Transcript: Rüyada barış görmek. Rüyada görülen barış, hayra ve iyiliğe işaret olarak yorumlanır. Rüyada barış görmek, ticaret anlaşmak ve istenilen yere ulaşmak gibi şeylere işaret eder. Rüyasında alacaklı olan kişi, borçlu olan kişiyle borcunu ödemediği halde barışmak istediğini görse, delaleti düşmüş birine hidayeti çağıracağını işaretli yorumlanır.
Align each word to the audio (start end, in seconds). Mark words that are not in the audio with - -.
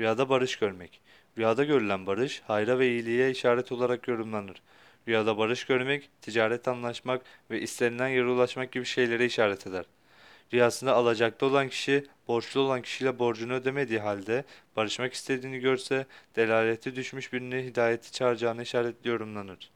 Rüyada 0.00 0.28
barış 0.28 0.56
görmek. 0.56 1.00
Rüyada 1.38 1.64
görülen 1.64 2.06
barış, 2.06 2.42
hayra 2.46 2.78
ve 2.78 2.88
iyiliğe 2.88 3.30
işaret 3.30 3.72
olarak 3.72 4.08
yorumlanır. 4.08 4.62
Rüyada 5.08 5.38
barış 5.38 5.64
görmek, 5.64 6.10
ticaret 6.22 6.68
anlaşmak 6.68 7.22
ve 7.50 7.60
istenilen 7.60 8.08
yere 8.08 8.26
ulaşmak 8.26 8.72
gibi 8.72 8.84
şeylere 8.84 9.24
işaret 9.26 9.66
eder. 9.66 9.84
Rüyasında 10.52 10.94
alacaklı 10.94 11.46
olan 11.46 11.68
kişi, 11.68 12.06
borçlu 12.28 12.60
olan 12.60 12.82
kişiyle 12.82 13.18
borcunu 13.18 13.52
ödemediği 13.52 14.00
halde 14.00 14.44
barışmak 14.76 15.12
istediğini 15.12 15.58
görse, 15.58 16.06
delaleti 16.36 16.96
düşmüş 16.96 17.32
birine 17.32 17.64
hidayeti 17.64 18.12
çağıracağını 18.12 18.62
işaretli 18.62 19.08
yorumlanır. 19.10 19.70